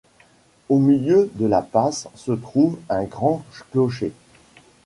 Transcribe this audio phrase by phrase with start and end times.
[0.69, 4.11] Au milieu de la passe se trouve un grand clocher.